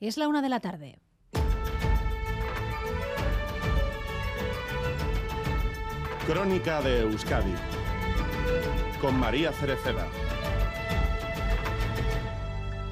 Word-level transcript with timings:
Es 0.00 0.16
la 0.16 0.28
una 0.28 0.42
de 0.42 0.48
la 0.48 0.60
tarde. 0.60 1.00
Crónica 6.24 6.80
de 6.82 7.00
Euskadi 7.00 7.52
con 9.00 9.18
María 9.18 9.50
Cereceda. 9.50 10.06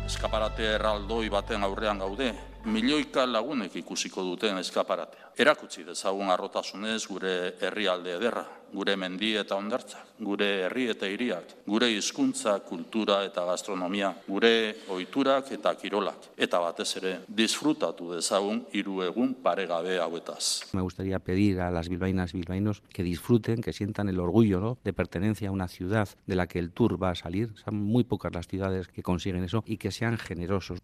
Eskaparate 0.06 0.66
erraldoi 0.74 1.28
baten 1.28 1.62
aurrean 1.62 1.98
gaude, 1.98 2.32
milioika 2.66 3.24
lagunek 3.26 3.74
ikusiko 3.78 4.24
duten 4.26 4.58
eskaparatea. 4.58 5.30
Erakutsi 5.38 5.84
dezagun 5.86 6.30
arrotasunez 6.32 7.02
gure 7.06 7.32
herrialde 7.62 8.14
ederra, 8.16 8.44
gure 8.72 8.96
mendi 8.96 9.34
eta 9.38 9.56
hondartzak, 9.56 10.16
gure 10.18 10.48
herri 10.64 10.88
eta 10.90 11.06
hiriak, 11.06 11.52
gure 11.66 11.88
hizkuntza, 11.92 12.56
kultura 12.66 13.20
eta 13.24 13.44
gastronomia, 13.46 14.10
gure 14.26 14.52
ohiturak 14.92 15.52
eta 15.54 15.74
kirolak, 15.78 16.30
eta 16.36 16.60
batez 16.64 16.88
ere 17.00 17.12
disfrutatu 17.28 18.10
dezagun 18.14 18.64
hiru 18.72 19.02
egun 19.04 19.34
paregabe 19.44 19.98
hauetaz. 20.00 20.72
Me 20.72 20.82
gustaría 20.82 21.20
pedir 21.20 21.60
a 21.60 21.70
las 21.70 21.88
bilbaínas 21.88 22.34
y 22.34 22.38
bilbaínos 22.38 22.82
que 22.92 23.02
disfruten, 23.02 23.60
que 23.60 23.72
sientan 23.72 24.08
el 24.08 24.18
orgullo 24.20 24.60
¿no? 24.60 24.78
de 24.82 24.92
pertenencia 24.92 25.48
a 25.50 25.52
una 25.52 25.68
ciudad 25.68 26.08
de 26.26 26.34
la 26.34 26.46
que 26.46 26.58
el 26.58 26.72
tour 26.72 27.00
va 27.00 27.10
a 27.10 27.14
salir. 27.14 27.54
Son 27.64 27.76
muy 27.76 28.04
pocas 28.04 28.34
las 28.34 28.48
ciudades 28.48 28.88
que 28.88 29.02
consiguen 29.02 29.44
eso 29.44 29.62
y 29.66 29.76
que 29.76 29.92
sean 29.92 30.18
generosos. 30.18 30.80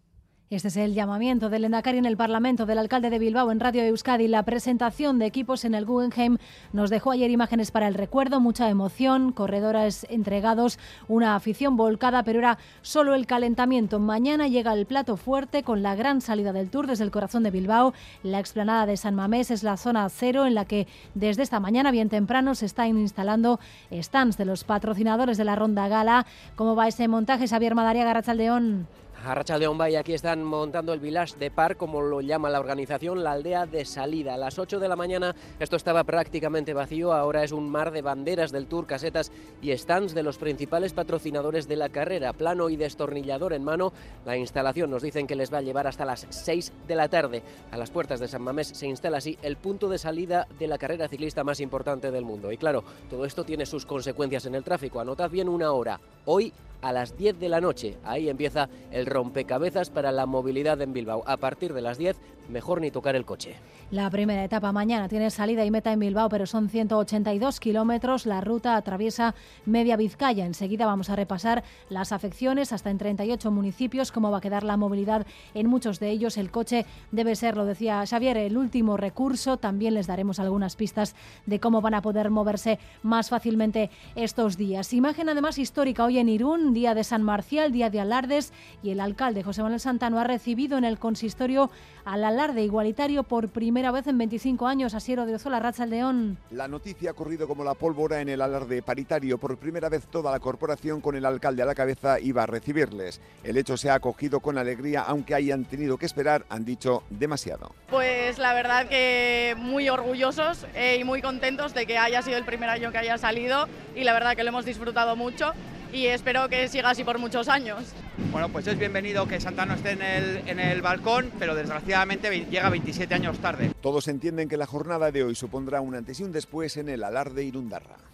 Este 0.53 0.67
es 0.67 0.77
el 0.77 0.93
llamamiento 0.93 1.49
del 1.49 1.65
Endacari 1.65 1.97
en 1.97 2.05
el 2.05 2.15
Parlamento 2.15 2.67
del 2.67 2.77
alcalde 2.77 3.09
de 3.09 3.17
Bilbao 3.17 3.51
en 3.51 3.59
Radio 3.59 3.81
Euskadi. 3.81 4.27
La 4.27 4.43
presentación 4.43 5.17
de 5.17 5.25
equipos 5.25 5.65
en 5.65 5.73
el 5.73 5.83
Guggenheim 5.83 6.37
nos 6.73 6.91
dejó 6.91 7.09
ayer 7.09 7.31
imágenes 7.31 7.71
para 7.71 7.87
el 7.87 7.95
recuerdo, 7.95 8.39
mucha 8.39 8.69
emoción, 8.69 9.31
corredores 9.31 10.05
entregados, 10.11 10.77
una 11.07 11.35
afición 11.35 11.75
volcada, 11.75 12.21
pero 12.21 12.37
era 12.37 12.59
solo 12.83 13.15
el 13.15 13.25
calentamiento. 13.25 13.97
Mañana 13.97 14.47
llega 14.47 14.73
el 14.73 14.85
plato 14.85 15.17
fuerte 15.17 15.63
con 15.63 15.81
la 15.81 15.95
gran 15.95 16.21
salida 16.21 16.53
del 16.53 16.69
Tour 16.69 16.85
desde 16.85 17.03
el 17.03 17.09
corazón 17.09 17.41
de 17.41 17.49
Bilbao. 17.49 17.95
La 18.21 18.39
explanada 18.39 18.85
de 18.85 18.95
San 18.95 19.15
Mamés 19.15 19.49
es 19.49 19.63
la 19.63 19.75
zona 19.75 20.07
cero 20.09 20.45
en 20.45 20.53
la 20.53 20.65
que 20.65 20.85
desde 21.15 21.41
esta 21.41 21.59
mañana 21.59 21.89
bien 21.89 22.09
temprano 22.09 22.53
se 22.53 22.67
están 22.67 22.89
instalando 22.89 23.59
stands 23.91 24.37
de 24.37 24.45
los 24.45 24.65
patrocinadores 24.65 25.39
de 25.39 25.45
la 25.45 25.55
Ronda 25.55 25.87
Gala. 25.87 26.27
¿Cómo 26.55 26.75
va 26.75 26.87
ese 26.87 27.07
montaje, 27.07 27.47
Xavier 27.47 27.73
Madariaga, 27.73 28.09
Garrachaldeón? 28.09 28.87
Arracha 29.25 29.57
León 29.57 29.77
Bay, 29.77 29.95
aquí 29.95 30.13
están 30.13 30.43
montando 30.43 30.91
el 30.91 30.99
village 30.99 31.37
de 31.37 31.49
par, 31.49 31.77
como 31.77 32.01
lo 32.01 32.19
llama 32.19 32.49
la 32.49 32.59
organización, 32.59 33.23
la 33.23 33.31
aldea 33.31 33.65
de 33.65 33.85
salida. 33.85 34.33
A 34.33 34.37
las 34.37 34.59
8 34.59 34.79
de 34.81 34.89
la 34.89 34.97
mañana 34.97 35.33
esto 35.59 35.77
estaba 35.77 36.03
prácticamente 36.03 36.73
vacío, 36.73 37.13
ahora 37.13 37.41
es 37.43 37.53
un 37.53 37.69
mar 37.69 37.91
de 37.91 38.01
banderas 38.01 38.51
del 38.51 38.67
Tour, 38.67 38.85
casetas 38.85 39.31
y 39.61 39.71
stands 39.77 40.13
de 40.13 40.23
los 40.23 40.37
principales 40.37 40.91
patrocinadores 40.93 41.69
de 41.69 41.77
la 41.77 41.87
carrera. 41.87 42.33
Plano 42.33 42.69
y 42.69 42.75
destornillador 42.75 43.53
en 43.53 43.63
mano, 43.63 43.93
la 44.25 44.35
instalación 44.35 44.91
nos 44.91 45.03
dicen 45.03 45.25
que 45.25 45.35
les 45.35 45.53
va 45.53 45.59
a 45.59 45.61
llevar 45.61 45.87
hasta 45.87 46.03
las 46.03 46.27
6 46.29 46.73
de 46.85 46.95
la 46.95 47.07
tarde. 47.07 47.43
A 47.71 47.77
las 47.77 47.91
puertas 47.91 48.19
de 48.19 48.27
San 48.27 48.41
Mamés 48.41 48.67
se 48.67 48.87
instala 48.87 49.19
así 49.19 49.37
el 49.41 49.55
punto 49.55 49.87
de 49.87 49.99
salida 49.99 50.47
de 50.59 50.67
la 50.67 50.77
carrera 50.77 51.07
ciclista 51.07 51.45
más 51.45 51.61
importante 51.61 52.11
del 52.11 52.25
mundo. 52.25 52.51
Y 52.51 52.57
claro, 52.57 52.83
todo 53.09 53.23
esto 53.23 53.45
tiene 53.45 53.65
sus 53.65 53.85
consecuencias 53.85 54.45
en 54.47 54.55
el 54.55 54.65
tráfico. 54.65 54.99
Anotad 54.99 55.29
bien 55.29 55.47
una 55.47 55.71
hora. 55.71 55.99
Hoy 56.25 56.51
a 56.83 56.91
las 56.91 57.17
10 57.17 57.39
de 57.39 57.49
la 57.49 57.61
noche. 57.61 57.97
Ahí 58.03 58.29
empieza 58.29 58.69
el 58.91 59.05
rompecabezas 59.05 59.89
para 59.89 60.11
la 60.11 60.25
movilidad 60.25 60.79
en 60.81 60.93
Bilbao. 60.93 61.23
A 61.25 61.37
partir 61.37 61.73
de 61.73 61.81
las 61.81 61.97
10, 61.97 62.17
mejor 62.49 62.81
ni 62.81 62.91
tocar 62.91 63.15
el 63.15 63.25
coche. 63.25 63.55
La 63.91 64.09
primera 64.09 64.43
etapa 64.43 64.71
mañana 64.71 65.07
tiene 65.07 65.29
salida 65.29 65.63
y 65.65 65.71
meta 65.71 65.91
en 65.91 65.99
Bilbao, 65.99 66.27
pero 66.27 66.45
son 66.45 66.67
182 66.67 67.59
kilómetros. 67.59 68.25
La 68.25 68.41
ruta 68.41 68.75
atraviesa 68.75 69.35
media 69.65 69.95
Vizcaya. 69.97 70.45
Enseguida 70.45 70.85
vamos 70.85 71.09
a 71.09 71.15
repasar 71.15 71.63
las 71.89 72.11
afecciones 72.11 72.73
hasta 72.73 72.89
en 72.89 72.97
38 72.97 73.51
municipios, 73.51 74.11
cómo 74.11 74.31
va 74.31 74.39
a 74.39 74.41
quedar 74.41 74.63
la 74.63 74.77
movilidad 74.77 75.25
en 75.53 75.67
muchos 75.67 75.99
de 75.99 76.09
ellos. 76.09 76.37
El 76.37 76.51
coche 76.51 76.85
debe 77.11 77.35
ser, 77.35 77.55
lo 77.55 77.65
decía 77.65 78.03
Xavier, 78.05 78.37
el 78.37 78.57
último 78.57 78.97
recurso. 78.97 79.57
También 79.57 79.93
les 79.93 80.07
daremos 80.07 80.39
algunas 80.39 80.75
pistas 80.75 81.15
de 81.45 81.59
cómo 81.59 81.81
van 81.81 81.93
a 81.93 82.01
poder 82.01 82.29
moverse 82.29 82.79
más 83.03 83.29
fácilmente 83.29 83.89
estos 84.15 84.57
días. 84.57 84.91
Imagen 84.93 85.29
además 85.29 85.57
histórica 85.57 86.03
hoy 86.03 86.17
en 86.17 86.29
Irún, 86.29 86.72
día 86.73 86.93
de 86.93 87.03
San 87.03 87.23
Marcial, 87.23 87.71
día 87.71 87.89
de 87.89 87.99
alardes, 87.99 88.53
y 88.81 88.91
el 88.91 88.99
alcalde 88.99 89.43
José 89.43 89.61
Manuel 89.61 89.79
Santano 89.79 90.19
ha 90.19 90.23
recibido 90.23 90.77
en 90.77 90.83
el 90.83 90.99
consistorio 90.99 91.69
al 92.05 92.23
alarde 92.23 92.63
igualitario 92.63 93.23
por 93.23 93.49
primera 93.49 93.91
vez 93.91 94.07
en 94.07 94.17
25 94.17 94.67
años. 94.67 94.93
Asiero 94.93 95.25
de 95.25 95.35
Ozola, 95.35 95.59
Racha 95.59 95.85
León. 95.85 96.37
La 96.51 96.67
noticia 96.67 97.11
ha 97.11 97.13
corrido 97.13 97.47
como 97.47 97.63
la 97.63 97.73
pólvora 97.73 98.21
en 98.21 98.29
el 98.29 98.41
alarde 98.41 98.81
paritario. 98.81 99.37
Por 99.37 99.57
primera 99.57 99.89
vez 99.89 100.05
toda 100.07 100.31
la 100.31 100.39
corporación 100.39 101.01
con 101.01 101.15
el 101.15 101.25
alcalde 101.25 101.61
a 101.61 101.65
la 101.65 101.75
cabeza 101.75 102.19
iba 102.19 102.43
a 102.43 102.45
recibirles. 102.45 103.21
El 103.43 103.57
hecho 103.57 103.77
se 103.77 103.89
ha 103.89 103.95
acogido 103.95 104.39
con 104.39 104.57
alegría, 104.57 105.01
aunque 105.01 105.35
hayan 105.35 105.65
tenido 105.65 105.97
que 105.97 106.05
esperar, 106.05 106.45
han 106.49 106.65
dicho, 106.65 107.03
demasiado. 107.09 107.71
Pues 107.89 108.37
la 108.37 108.53
verdad 108.53 108.87
que 108.87 109.55
muy 109.57 109.89
orgullosos 109.89 110.65
eh, 110.75 110.97
y 110.99 111.03
muy 111.03 111.21
contentos 111.21 111.73
de 111.73 111.85
que 111.85 111.97
haya 111.97 112.21
sido 112.21 112.37
el 112.37 112.45
primer 112.45 112.69
año 112.69 112.91
que 112.91 112.97
haya 112.97 113.17
salido 113.17 113.67
y 113.95 114.03
la 114.03 114.13
verdad 114.13 114.35
que 114.35 114.43
lo 114.43 114.49
hemos 114.49 114.65
disfrutado 114.65 115.15
mucho 115.15 115.53
y 115.93 116.07
espero 116.07 116.49
que 116.49 116.67
siga 116.67 116.89
así 116.89 117.03
por 117.03 117.19
muchos 117.19 117.47
años. 117.47 117.83
Bueno, 118.31 118.49
pues 118.49 118.67
es 118.67 118.77
bienvenido 118.77 119.27
que 119.27 119.39
Santano 119.39 119.75
esté 119.75 119.91
en 119.91 120.01
el, 120.01 120.47
en 120.47 120.59
el 120.59 120.81
balcón, 120.81 121.31
pero 121.39 121.55
desgraciadamente 121.55 122.29
llega 122.49 122.69
27 122.69 123.13
años 123.13 123.37
tarde. 123.39 123.71
Todos 123.81 124.07
entienden 124.07 124.49
que 124.49 124.57
la 124.57 124.65
jornada 124.65 125.11
de 125.11 125.23
hoy 125.23 125.35
supondrá 125.35 125.81
un 125.81 125.95
antes 125.95 126.19
y 126.19 126.23
un 126.23 126.31
después 126.31 126.77
en 126.77 126.89
el 126.89 127.03
alarde 127.03 127.43
Irundarra. 127.43 128.12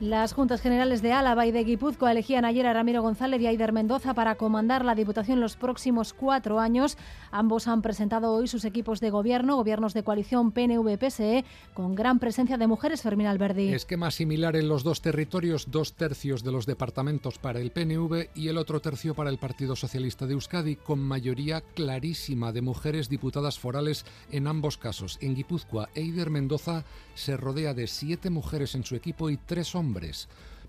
Las 0.00 0.32
Juntas 0.32 0.62
Generales 0.62 1.02
de 1.02 1.12
Álava 1.12 1.46
y 1.46 1.52
de 1.52 1.62
Guipúzcoa 1.62 2.12
elegían 2.12 2.46
ayer 2.46 2.66
a 2.66 2.72
Ramiro 2.72 3.02
González 3.02 3.38
y 3.42 3.46
Aider 3.46 3.74
Mendoza 3.74 4.14
para 4.14 4.36
comandar 4.36 4.82
la 4.82 4.94
Diputación 4.94 5.42
los 5.42 5.56
próximos 5.56 6.14
cuatro 6.14 6.58
años. 6.58 6.96
Ambos 7.30 7.68
han 7.68 7.82
presentado 7.82 8.32
hoy 8.32 8.48
sus 8.48 8.64
equipos 8.64 9.00
de 9.00 9.10
gobierno, 9.10 9.56
gobiernos 9.56 9.92
de 9.92 10.02
coalición 10.02 10.52
PNV-PSE, 10.52 11.44
con 11.74 11.94
gran 11.94 12.18
presencia 12.18 12.56
de 12.56 12.66
mujeres, 12.66 13.02
Fermín 13.02 13.26
Alberdi. 13.26 13.74
Esquema 13.74 14.10
similar 14.10 14.56
en 14.56 14.70
los 14.70 14.84
dos 14.84 15.02
territorios, 15.02 15.70
dos 15.70 15.92
tercios 15.92 16.42
de 16.42 16.52
los 16.52 16.64
departamentos 16.64 17.38
para 17.38 17.60
el 17.60 17.70
PNV 17.70 18.30
y 18.34 18.48
el 18.48 18.56
otro 18.56 18.80
tercio 18.80 19.14
para 19.14 19.28
el 19.28 19.36
Partido 19.36 19.76
Socialista 19.76 20.26
de 20.26 20.32
Euskadi, 20.32 20.76
con 20.76 21.00
mayoría 21.00 21.60
clarísima 21.60 22.52
de 22.52 22.62
mujeres 22.62 23.10
diputadas 23.10 23.58
forales 23.58 24.06
en 24.30 24.46
ambos 24.46 24.78
casos. 24.78 25.18
En 25.20 25.34
Guipúzcoa, 25.34 25.90
Eider 25.94 26.30
Mendoza 26.30 26.84
se 27.14 27.36
rodea 27.36 27.74
de 27.74 27.86
siete 27.86 28.30
mujeres 28.30 28.74
en 28.74 28.84
su 28.84 28.96
equipo 28.96 29.28
y 29.28 29.36
tres 29.36 29.74
hombres 29.74 29.89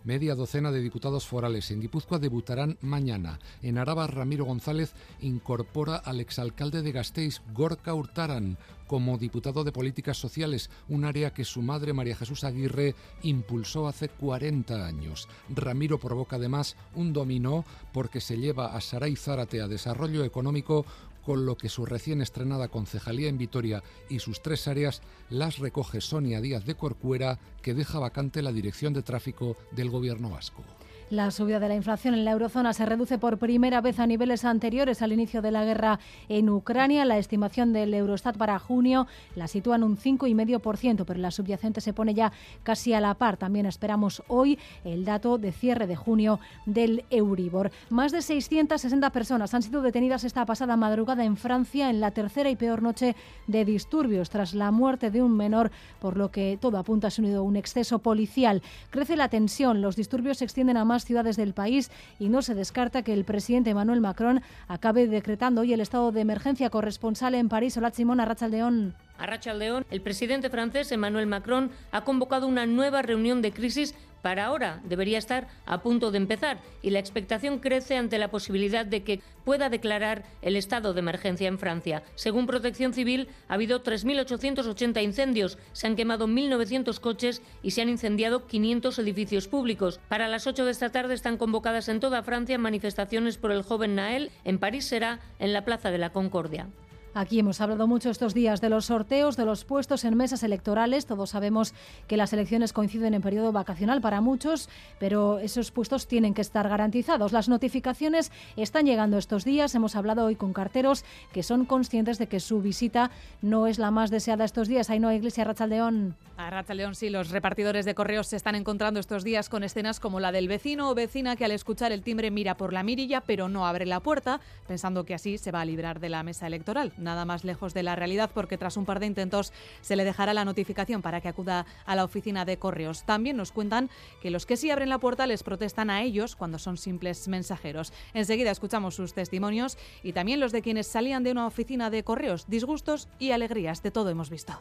Media 0.03 0.33
docena 0.33 0.71
de 0.71 0.81
diputados 0.81 1.27
forales 1.27 1.69
en 1.69 1.79
Guipúzcoa 1.79 2.17
debutarán 2.17 2.79
mañana. 2.81 3.39
En 3.61 3.77
Araba, 3.77 4.07
Ramiro 4.07 4.45
González 4.45 4.93
incorpora 5.19 5.95
al 5.95 6.19
exalcalde 6.19 6.81
de 6.81 6.91
Gasteiz, 6.91 7.43
Gorka 7.53 7.93
Hurtaran, 7.93 8.57
como 8.87 9.19
diputado 9.19 9.63
de 9.63 9.71
Políticas 9.71 10.17
Sociales, 10.17 10.71
un 10.89 11.05
área 11.05 11.35
que 11.35 11.45
su 11.45 11.61
madre 11.61 11.93
María 11.93 12.15
Jesús 12.15 12.43
Aguirre 12.43 12.95
impulsó 13.21 13.87
hace 13.87 14.09
40 14.09 14.85
años. 14.85 15.29
Ramiro 15.49 15.99
provoca 15.99 16.38
además 16.38 16.75
un 16.95 17.13
dominó 17.13 17.63
porque 17.93 18.21
se 18.21 18.38
lleva 18.38 18.75
a 18.75 18.81
Saray 18.81 19.15
Zárate 19.15 19.61
a 19.61 19.67
Desarrollo 19.67 20.23
Económico 20.23 20.83
con 21.21 21.45
lo 21.45 21.55
que 21.57 21.69
su 21.69 21.85
recién 21.85 22.21
estrenada 22.21 22.67
concejalía 22.67 23.29
en 23.29 23.37
Vitoria 23.37 23.83
y 24.09 24.19
sus 24.19 24.41
tres 24.41 24.67
áreas 24.67 25.01
las 25.29 25.59
recoge 25.59 26.01
Sonia 26.01 26.41
Díaz 26.41 26.65
de 26.65 26.75
Corcuera, 26.75 27.39
que 27.61 27.73
deja 27.73 27.99
vacante 27.99 28.41
la 28.41 28.51
dirección 28.51 28.93
de 28.93 29.03
tráfico 29.03 29.57
del 29.71 29.89
Gobierno 29.89 30.29
vasco. 30.29 30.63
La 31.11 31.29
subida 31.29 31.59
de 31.59 31.67
la 31.67 31.75
inflación 31.75 32.13
en 32.13 32.23
la 32.23 32.31
eurozona 32.31 32.72
se 32.72 32.85
reduce 32.85 33.17
por 33.17 33.38
primera 33.38 33.81
vez 33.81 33.99
a 33.99 34.07
niveles 34.07 34.45
anteriores 34.45 35.01
al 35.01 35.11
inicio 35.11 35.41
de 35.41 35.51
la 35.51 35.66
guerra 35.66 35.99
en 36.29 36.49
Ucrania. 36.49 37.03
La 37.03 37.17
estimación 37.17 37.73
del 37.73 37.94
Eurostat 37.94 38.38
para 38.38 38.57
junio 38.59 39.07
la 39.35 39.50
sitúa 39.50 39.75
en 39.75 39.83
un 39.83 39.97
5,5%, 39.97 41.03
pero 41.05 41.19
la 41.19 41.31
subyacente 41.31 41.81
se 41.81 41.91
pone 41.91 42.13
ya 42.13 42.31
casi 42.63 42.94
a 42.94 43.01
la 43.01 43.16
par. 43.16 43.35
También 43.35 43.66
esperamos 43.66 44.23
hoy 44.29 44.57
el 44.85 45.03
dato 45.03 45.38
de 45.38 45.51
cierre 45.51 45.85
de 45.85 45.97
junio 45.97 46.39
del 46.66 47.03
Euribor. 47.09 47.71
Más 47.89 48.13
de 48.13 48.21
660 48.21 49.09
personas 49.09 49.53
han 49.53 49.63
sido 49.63 49.81
detenidas 49.81 50.24
esta 50.24 50.45
pasada 50.45 50.77
madrugada 50.77 51.25
en 51.25 51.36
Francia 51.36 51.89
en 51.89 52.00
la 52.00 52.12
tercera 52.12 52.50
y 52.50 52.56
peor 52.56 52.81
noche 52.81 53.18
de 53.47 53.65
disturbios 53.65 54.30
tras 54.30 54.53
la 54.53 54.71
muerte 54.71 55.12
de 55.12 55.21
un 55.21 55.36
menor, 55.36 55.71
por 56.00 56.15
lo 56.15 56.31
que 56.31 56.57
todo 56.62 56.77
apunta 56.77 57.09
a 57.09 57.41
un 57.41 57.57
exceso 57.57 58.00
policial. 58.00 58.62
Crece 58.91 59.18
la 59.18 59.27
tensión, 59.27 59.81
los 59.81 59.97
disturbios 59.97 60.38
se 60.38 60.45
extienden 60.45 60.77
a 60.77 60.86
más 60.86 61.00
ciudades 61.06 61.38
del 61.38 61.53
país 61.53 61.92
y 62.19 62.30
no 62.30 62.42
se 62.42 62.56
descarta 62.56 63.03
que 63.03 63.13
el 63.13 63.25
presidente 63.25 63.71
Emmanuel 63.71 64.01
Macron 64.01 64.42
acabe 64.68 65.07
decretando 65.07 65.62
hoy 65.62 65.74
el 65.74 65.81
estado 65.81 66.12
de 66.12 66.21
emergencia 66.21 66.69
corresponsal 66.69 67.36
en 67.36 67.50
París. 67.50 67.77
Hola, 67.77 67.92
Simón 67.92 68.19
Arrachaldeón. 68.19 68.94
A 69.18 69.25
Rachaldeón, 69.27 69.86
el 69.92 70.01
presidente 70.01 70.50
francés 70.50 70.92
Emmanuel 70.92 71.27
Macron 71.27 71.69
ha 71.92 72.03
convocado 72.03 72.48
una 72.48 72.65
nueva 72.65 73.01
reunión 73.01 73.42
de 73.42 73.51
crisis 73.51 73.94
Para 74.21 74.45
ahora 74.45 74.81
debería 74.83 75.18
estar 75.18 75.47
a 75.65 75.81
punto 75.81 76.12
de 76.12 76.18
empezar 76.18 76.59
y 76.81 76.91
la 76.91 77.00
expectación 77.00 77.59
crece 77.59 77.97
ante 77.97 78.18
la 78.18 78.29
posibilidad 78.29 78.85
de 78.85 79.03
que 79.03 79.21
pueda 79.44 79.69
declarar 79.69 80.23
el 80.41 80.56
estado 80.56 80.94
de 80.94 81.00
emergencia 81.00 81.47
en 81.47 81.57
Francia. 81.57 82.03
Según 82.15 82.45
Protección 82.45 82.94
Civil, 82.94 83.29
ha 83.47 83.56
habido 83.56 83.83
3.880 83.83 85.03
incendios, 85.03 85.57
se 85.73 85.88
han 85.88 85.95
quemado 85.95 86.27
1.900 86.27 87.00
coches 87.00 87.41
y 87.63 87.71
se 87.71 87.81
han 87.81 87.89
incendiado 87.89 88.47
500 88.47 89.00
edificios 89.00 89.47
públicos. 89.47 90.00
Para 90.07 90.27
las 90.27 90.47
8 90.47 90.65
de 90.65 90.71
esta 90.71 90.91
tarde 90.91 91.13
están 91.13 91.38
convocadas 91.38 91.89
en 91.89 92.00
toda 92.00 92.24
Francia 92.24 92.57
manifestaciones 92.57 93.38
por 93.38 93.51
el 93.51 93.63
joven 93.63 93.95
Nael. 93.95 94.31
En 94.44 94.59
París 94.59 94.85
será 94.85 95.19
en 95.39 95.53
la 95.53 95.65
Plaza 95.65 95.91
de 95.91 95.97
la 95.97 96.12
Concordia. 96.12 96.67
Aquí 97.13 97.40
hemos 97.40 97.60
hablado 97.60 97.88
mucho 97.88 98.10
estos 98.10 98.34
días 98.34 98.62
de 98.62 98.69
los 98.69 98.86
sorteos, 98.86 99.36
de 99.36 99.44
los 99.44 99.66
puestos 99.66 100.06
en 100.06 100.16
mesas 100.16 100.44
electorales. 100.44 101.06
Todos 101.06 101.31
sabemos 101.31 101.74
que 102.08 102.16
las 102.16 102.31
elecciones 102.31 102.72
coinciden 102.72 103.13
en 103.13 103.22
periodo 103.22 103.52
vacacional 103.52 104.00
para 104.00 104.22
muchos, 104.22 104.69
pero 104.98 105.38
esos 105.40 105.72
puestos 105.72 106.08
tienen 106.08 106.34
que 106.34 106.42
estar 106.42 106.69
garantizados. 106.69 107.34
Las 107.34 107.50
notificaciones 107.50 108.31
están 108.56 108.86
llegando 108.86 109.18
estos 109.18 109.44
días. 109.44 109.75
Hemos 109.75 109.98
hablado 109.98 110.24
hoy 110.24 110.38
con 110.38 110.54
carteros 110.54 111.04
que 111.34 111.44
son 111.44 111.66
conscientes 111.66 112.18
de 112.18 112.28
que 112.28 112.40
su 112.40 112.62
visita 112.62 113.12
no 113.42 113.68
es 113.68 113.78
la 113.78 113.92
más 113.92 114.10
deseada 114.10 114.46
estos 114.46 114.69
días. 114.69 114.90
Ahí 114.90 115.00
no, 115.00 115.12
Iglesia 115.12 115.44
Rachaldeón. 115.44 116.16
A 116.38 116.50
Rachaldeón 116.50 116.96
sí, 116.96 117.10
los 117.10 117.30
repartidores 117.30 117.84
de 117.84 117.94
correos 117.94 118.28
se 118.28 118.38
están 118.38 118.56
encontrando 118.56 119.02
estos 119.02 119.25
días 119.25 119.50
con 119.50 119.63
escenas 119.63 120.00
como 120.00 120.22
la 120.22 120.31
del 120.31 120.48
vecino 120.48 120.90
o 120.90 120.96
vecina 120.96 121.36
que 121.36 121.44
al 121.44 121.52
escuchar 121.52 121.92
el 121.92 122.04
timbre 122.04 122.31
mira 122.31 122.56
por 122.56 122.72
la 122.72 122.84
mirilla 122.84 123.22
pero 123.22 123.50
no 123.50 123.68
abre 123.68 123.86
la 123.86 124.00
puerta, 124.00 124.40
pensando 124.66 125.04
que 125.04 125.13
así 125.13 125.38
se 125.38 125.52
va 125.52 125.62
a 125.62 125.66
librar 125.66 126.00
de 126.00 126.10
la 126.10 126.24
mesa 126.24 126.48
electoral 126.48 126.94
nada 127.01 127.25
más 127.25 127.44
lejos 127.44 127.74
de 127.74 127.83
la 127.83 127.95
realidad 127.95 128.31
porque 128.33 128.57
tras 128.57 128.77
un 128.77 128.86
par 128.86 129.00
de 129.00 129.07
intentos 129.07 129.51
se 129.81 129.95
le 129.95 130.03
dejará 130.03 130.33
la 130.33 130.45
notificación 130.45 131.01
para 131.01 131.21
que 131.21 131.27
acuda 131.27 131.65
a 131.86 131.95
la 131.95 132.03
oficina 132.03 132.45
de 132.45 132.57
correos. 132.57 133.03
También 133.03 133.38
nos 133.38 133.51
cuentan 133.51 133.89
que 134.21 134.31
los 134.31 134.45
que 134.45 134.57
sí 134.57 134.69
abren 134.71 134.89
la 134.89 135.00
puerta 135.00 135.27
les 135.27 135.44
protestan 135.44 135.89
a 135.89 136.01
ellos 136.01 136.36
cuando 136.36 136.59
son 136.59 136.77
simples 136.77 137.27
mensajeros. 137.27 137.94
Enseguida 138.13 138.51
escuchamos 138.51 138.95
sus 138.95 139.13
testimonios 139.13 139.77
y 140.03 140.13
también 140.13 140.39
los 140.39 140.51
de 140.51 140.62
quienes 140.62 140.88
salían 140.88 141.24
de 141.24 141.31
una 141.31 141.48
oficina 141.48 141.89
de 141.89 142.03
correos, 142.03 142.48
disgustos 142.48 143.07
y 143.19 143.31
alegrías. 143.31 143.83
De 143.83 143.92
todo 143.92 144.09
hemos 144.09 144.30
visto. 144.30 144.59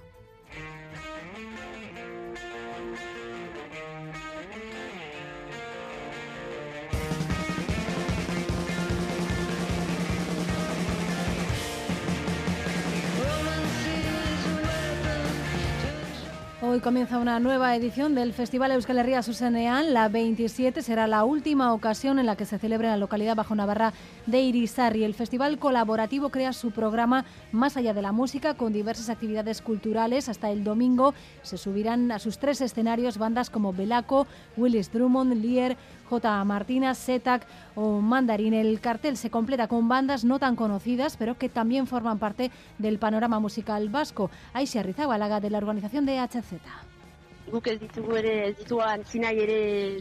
Hoy 16.71 16.79
comienza 16.79 17.19
una 17.19 17.41
nueva 17.41 17.75
edición 17.75 18.15
del 18.15 18.33
Festival 18.33 18.71
Euskal 18.71 19.01
Herria 19.01 19.25
Susenean. 19.25 19.93
La 19.93 20.09
27 20.09 20.83
será 20.83 21.09
la 21.09 21.25
última 21.25 21.75
ocasión 21.75 22.21
en 22.21 22.27
la 22.27 22.37
que 22.37 22.45
se 22.45 22.61
celebre 22.61 22.87
en 22.87 22.93
la 22.93 22.97
localidad 22.97 23.35
bajo 23.35 23.57
Navarra 23.57 23.93
de 24.27 24.41
Irisarri. 24.41 25.03
El 25.03 25.15
festival 25.15 25.59
colaborativo 25.59 26.29
crea 26.29 26.53
su 26.53 26.71
programa 26.71 27.25
más 27.51 27.77
allá 27.77 27.93
de 27.93 28.03
la 28.03 28.13
música 28.13 28.55
con 28.55 28.73
diversas 28.73 29.11
actividades 29.11 29.63
culturales. 29.63 30.29
Hasta 30.29 30.53
el 30.53 30.63
domingo 30.63 31.13
se 31.43 31.59
subirán 31.59 32.13
a 32.13 32.21
sus 32.21 32.39
tres 32.39 32.61
escenarios 32.61 33.19
bandas 33.19 33.51
como 33.51 33.73
Belaco, 33.73 34.29
Willis 34.57 34.93
Drummond, 34.93 35.43
Lier 35.43 35.77
J. 36.09 36.45
Martina, 36.45 36.95
Setac 36.95 37.47
o 37.75 38.01
Mandarín. 38.01 38.55
El 38.55 38.81
cartel 38.81 39.17
se 39.17 39.31
completa 39.31 39.67
con 39.67 39.89
bandas 39.89 40.25
no 40.25 40.39
tan 40.39 40.55
conocidas, 40.55 41.17
pero 41.17 41.37
que 41.37 41.49
también 41.49 41.89
forman 41.89 42.21
parte 42.21 42.53
del 42.79 42.99
panorama 42.99 43.41
musical 43.41 43.89
vasco. 43.89 44.31
Aisha 44.53 44.85
Rizabalaga, 44.85 45.41
de 45.41 45.51
la 45.51 45.59
organización 45.59 46.07
de 46.07 46.19
HZ. 46.65 47.51
Guk 47.51 47.67
ez 47.73 47.79
ditugu 47.81 48.17
ere, 48.21 48.35
ez 48.49 48.57
ditu 48.59 48.81
antzinai 48.85 49.35
ere 49.45 49.61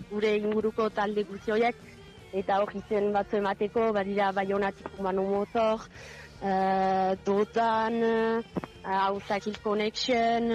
gure 0.09 0.35
inguruko 0.37 0.89
talde 0.89 1.23
guzti 1.29 1.55
horiek, 1.55 1.75
eta 2.41 2.59
hor 2.61 2.73
izen 2.77 3.11
batzu 3.13 3.39
emateko, 3.39 3.89
badira 3.93 4.31
Bayonatik 4.31 4.89
Humano 4.97 5.23
Motor, 5.29 5.85
uh, 6.41 7.15
Dotan, 7.25 8.01
uh, 8.03 9.05
Ausakil 9.07 9.57
Connection, 9.63 10.51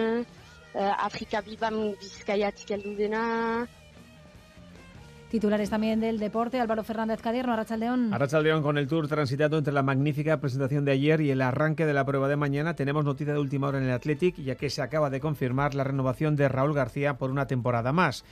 uh, 0.75 0.95
Afrika 1.09 1.43
Bibam 1.43 1.81
Bizkaiatik 2.01 2.71
heldu 2.77 2.95
dena, 3.01 3.25
Titulares 5.35 5.69
también 5.69 5.99
del 5.99 6.21
deporte, 6.21 6.61
Álvaro 6.61 6.85
Fernández 6.85 7.21
Cadierno, 7.21 7.55
Arrachaldeón. 7.55 8.15
Arrachaldeón 8.15 8.63
con 8.63 8.79
el 8.79 8.87
tour 8.87 9.09
transitado 9.09 9.59
entre 9.59 9.75
la 9.75 9.83
magnífica 9.83 10.39
presentación 10.39 10.85
de 10.85 10.93
ayer 10.93 11.21
y 11.21 11.33
el 11.33 11.43
arranque 11.43 11.87
de 11.87 11.93
la 11.93 12.05
prueba 12.05 12.29
de 12.29 12.37
mañana. 12.37 12.77
Tenemos 12.77 13.05
noticia 13.05 13.33
de 13.33 13.41
última 13.41 13.67
hora 13.67 13.79
en 13.79 13.85
el 13.87 13.91
Athletic, 13.91 14.37
ya 14.37 14.55
que 14.55 14.71
se 14.71 14.81
acaba 14.81 15.11
de 15.11 15.19
confirmar 15.19 15.75
la 15.75 15.83
renovación 15.83 16.37
de 16.37 16.49
Raúl 16.49 16.73
García 16.73 17.15
por 17.15 17.33
una 17.33 17.49
temporada 17.49 17.93
más. 17.93 18.25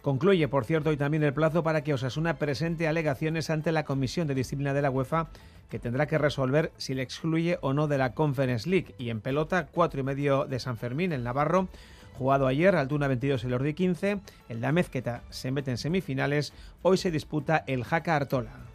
Concluye, 0.00 0.46
por 0.46 0.64
cierto, 0.64 0.90
hoy 0.90 0.96
también 0.96 1.24
el 1.24 1.34
plazo 1.34 1.64
para 1.64 1.82
que 1.82 1.92
Osasuna 1.92 2.38
presente 2.38 2.86
alegaciones 2.86 3.50
ante 3.50 3.72
la 3.72 3.82
Comisión 3.82 4.28
de 4.28 4.36
Disciplina 4.36 4.72
de 4.72 4.82
la 4.82 4.90
UEFA, 4.90 5.30
que 5.68 5.80
tendrá 5.80 6.06
que 6.06 6.18
resolver 6.18 6.70
si 6.76 6.94
le 6.94 7.02
excluye 7.02 7.58
o 7.62 7.72
no 7.72 7.88
de 7.88 7.98
la 7.98 8.14
Conference 8.14 8.70
League. 8.70 8.94
Y 8.96 9.10
en 9.10 9.20
pelota, 9.20 9.66
cuatro 9.72 9.98
y 9.98 10.04
medio 10.04 10.44
de 10.44 10.60
San 10.60 10.76
Fermín, 10.76 11.10
el 11.10 11.24
Navarro 11.24 11.66
Jugado 12.18 12.46
ayer, 12.46 12.76
Altuna 12.76 13.08
22, 13.08 13.44
el 13.44 13.54
Ordi 13.54 13.74
15, 13.74 14.20
el 14.48 14.72
Mezqueta 14.72 15.22
se 15.30 15.50
mete 15.50 15.72
en 15.72 15.78
semifinales, 15.78 16.52
hoy 16.82 16.96
se 16.96 17.10
disputa 17.10 17.64
el 17.66 17.82
Jaca 17.82 18.14
Artola. 18.14 18.73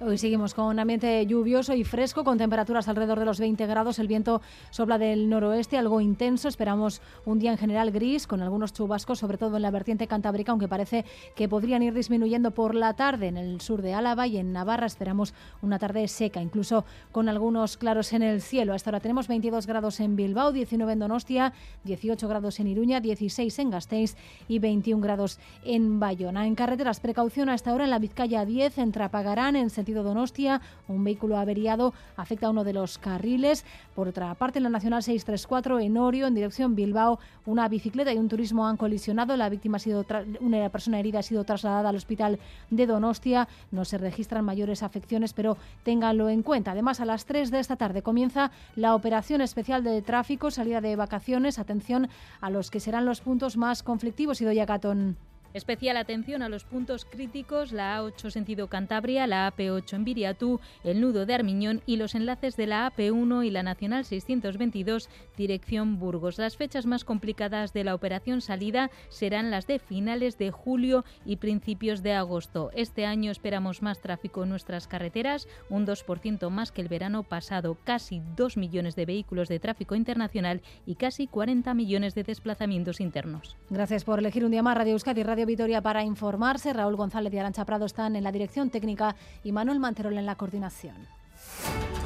Hoy 0.00 0.16
seguimos 0.16 0.54
con 0.54 0.78
ambiente 0.78 1.26
lluvioso 1.26 1.74
y 1.74 1.82
fresco, 1.82 2.22
con 2.22 2.38
temperaturas 2.38 2.86
alrededor 2.86 3.18
de 3.18 3.24
los 3.24 3.40
20 3.40 3.66
grados. 3.66 3.98
El 3.98 4.06
viento 4.06 4.40
sopla 4.70 4.96
del 4.96 5.28
noroeste, 5.28 5.76
algo 5.76 6.00
intenso. 6.00 6.46
Esperamos 6.46 7.02
un 7.26 7.40
día 7.40 7.50
en 7.50 7.58
general 7.58 7.90
gris, 7.90 8.28
con 8.28 8.40
algunos 8.40 8.72
chubascos, 8.72 9.18
sobre 9.18 9.38
todo 9.38 9.56
en 9.56 9.62
la 9.62 9.72
vertiente 9.72 10.06
cantábrica, 10.06 10.52
aunque 10.52 10.68
parece 10.68 11.04
que 11.34 11.48
podrían 11.48 11.82
ir 11.82 11.94
disminuyendo 11.94 12.52
por 12.52 12.76
la 12.76 12.94
tarde. 12.94 13.26
En 13.26 13.36
el 13.36 13.60
sur 13.60 13.82
de 13.82 13.92
Álava 13.92 14.28
y 14.28 14.36
en 14.36 14.52
Navarra 14.52 14.86
esperamos 14.86 15.34
una 15.62 15.80
tarde 15.80 16.06
seca, 16.06 16.40
incluso 16.40 16.84
con 17.10 17.28
algunos 17.28 17.76
claros 17.76 18.12
en 18.12 18.22
el 18.22 18.40
cielo. 18.40 18.74
Hasta 18.74 18.90
ahora 18.90 19.00
tenemos 19.00 19.26
22 19.26 19.66
grados 19.66 19.98
en 19.98 20.14
Bilbao, 20.14 20.52
19 20.52 20.92
en 20.92 20.98
Donostia, 21.00 21.52
18 21.82 22.28
grados 22.28 22.60
en 22.60 22.68
Iruña, 22.68 23.00
16 23.00 23.58
en 23.58 23.70
Gasteiz 23.70 24.14
y 24.46 24.60
21 24.60 25.02
grados 25.02 25.40
en 25.64 25.98
Bayona. 25.98 26.46
En 26.46 26.54
carreteras, 26.54 27.00
precaución 27.00 27.48
hasta 27.48 27.72
ahora 27.72 27.82
en 27.82 27.90
la 27.90 27.98
Vizcaya 27.98 28.44
10, 28.44 28.78
en 28.78 28.92
Trapagarán, 28.92 29.56
en 29.56 29.70
Donostia. 29.92 30.60
Un 30.88 31.04
vehículo 31.04 31.36
averiado 31.36 31.94
afecta 32.16 32.46
a 32.46 32.50
uno 32.50 32.64
de 32.64 32.72
los 32.72 32.98
carriles. 32.98 33.64
Por 33.94 34.08
otra 34.08 34.34
parte, 34.34 34.58
en 34.58 34.64
la 34.64 34.70
Nacional 34.70 35.02
634, 35.02 35.80
en 35.80 35.96
Orio, 35.96 36.26
en 36.26 36.34
dirección 36.34 36.74
Bilbao, 36.74 37.18
una 37.46 37.68
bicicleta 37.68 38.12
y 38.12 38.18
un 38.18 38.28
turismo 38.28 38.66
han 38.66 38.76
colisionado. 38.76 39.36
La 39.36 39.48
víctima 39.48 39.76
ha 39.76 39.80
sido 39.80 40.04
una 40.40 40.68
persona 40.70 40.98
herida 40.98 41.20
ha 41.20 41.22
sido 41.22 41.44
trasladada 41.44 41.88
al 41.88 41.96
hospital 41.96 42.38
de 42.70 42.86
Donostia. 42.86 43.48
No 43.70 43.84
se 43.84 43.98
registran 43.98 44.44
mayores 44.44 44.82
afecciones, 44.82 45.32
pero 45.32 45.56
ténganlo 45.82 46.28
en 46.28 46.42
cuenta. 46.42 46.72
Además, 46.72 47.00
a 47.00 47.04
las 47.04 47.24
3 47.26 47.50
de 47.50 47.60
esta 47.60 47.76
tarde 47.76 48.02
comienza 48.02 48.50
la 48.76 48.94
operación 48.94 49.40
especial 49.40 49.84
de 49.84 50.02
tráfico, 50.02 50.50
salida 50.50 50.80
de 50.80 50.96
vacaciones. 50.96 51.58
Atención 51.58 52.08
a 52.40 52.50
los 52.50 52.70
que 52.70 52.80
serán 52.80 53.04
los 53.04 53.20
puntos 53.20 53.56
más 53.56 53.82
conflictivos. 53.82 54.40
Idoya 54.40 54.66
Catón. 54.66 55.16
Especial 55.54 55.96
atención 55.96 56.42
a 56.42 56.48
los 56.48 56.64
puntos 56.64 57.04
críticos, 57.04 57.72
la 57.72 58.00
A8 58.00 58.30
sentido 58.30 58.68
Cantabria, 58.68 59.26
la 59.26 59.50
AP8 59.50 59.94
en 59.94 60.04
Viriatú, 60.04 60.60
el 60.84 61.00
nudo 61.00 61.24
de 61.24 61.34
Armiñón 61.34 61.82
y 61.86 61.96
los 61.96 62.14
enlaces 62.14 62.56
de 62.56 62.66
la 62.66 62.92
AP1 62.92 63.46
y 63.46 63.50
la 63.50 63.62
Nacional 63.62 64.04
622 64.04 65.08
dirección 65.36 65.98
Burgos. 65.98 66.38
Las 66.38 66.56
fechas 66.56 66.84
más 66.84 67.04
complicadas 67.04 67.72
de 67.72 67.84
la 67.84 67.94
operación 67.94 68.40
salida 68.40 68.90
serán 69.08 69.50
las 69.50 69.66
de 69.66 69.78
finales 69.78 70.36
de 70.36 70.50
julio 70.50 71.04
y 71.24 71.36
principios 71.36 72.02
de 72.02 72.12
agosto. 72.12 72.70
Este 72.74 73.06
año 73.06 73.30
esperamos 73.30 73.82
más 73.82 74.00
tráfico 74.00 74.42
en 74.42 74.50
nuestras 74.50 74.86
carreteras, 74.86 75.48
un 75.70 75.86
2% 75.86 76.50
más 76.50 76.72
que 76.72 76.82
el 76.82 76.88
verano 76.88 77.22
pasado, 77.22 77.76
casi 77.84 78.20
2 78.36 78.56
millones 78.56 78.96
de 78.96 79.06
vehículos 79.06 79.48
de 79.48 79.60
tráfico 79.60 79.94
internacional 79.94 80.62
y 80.86 80.96
casi 80.96 81.26
40 81.26 81.72
millones 81.74 82.14
de 82.14 82.24
desplazamientos 82.24 83.00
internos. 83.00 83.56
Gracias 83.70 84.04
por 84.04 84.18
elegir 84.18 84.44
un 84.44 84.50
día 84.50 84.62
más 84.62 84.76
Radio 84.76 84.92
Euskadi 84.92 85.22
Vitoria 85.44 85.82
para 85.82 86.04
informarse. 86.04 86.72
Raúl 86.72 86.96
González 86.96 87.32
y 87.32 87.38
Arancha 87.38 87.64
Prado 87.64 87.86
están 87.86 88.16
en 88.16 88.24
la 88.24 88.32
dirección 88.32 88.70
técnica 88.70 89.16
y 89.44 89.52
Manuel 89.52 89.80
Manterol 89.80 90.16
en 90.16 90.26
la 90.26 90.34
coordinación. 90.34 90.96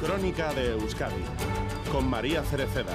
Crónica 0.01 0.53
de 0.53 0.71
Euskadi 0.71 1.23
con 1.91 2.09
María 2.09 2.43
Cereceda. 2.43 2.93